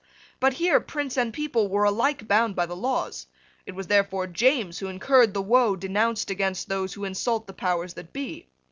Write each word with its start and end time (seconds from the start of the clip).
But 0.39 0.53
here 0.53 0.79
prince 0.79 1.15
and 1.15 1.31
people 1.31 1.67
were 1.67 1.83
alike 1.83 2.27
bound 2.27 2.55
by 2.55 2.65
the 2.65 2.75
laws. 2.75 3.27
It 3.67 3.75
was 3.75 3.85
therefore 3.85 4.25
James 4.25 4.79
who 4.79 4.87
incurred 4.87 5.35
the 5.35 5.43
woe 5.43 5.75
denounced 5.75 6.31
against 6.31 6.67
those 6.69 6.95
who 6.95 7.05
insult 7.05 7.45
the 7.45 7.53
powers 7.53 7.93
that 7.93 8.11
be. 8.11 8.49